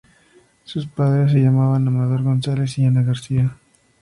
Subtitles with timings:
[0.63, 3.55] Sus padres se llamaban Amador González y Ana García.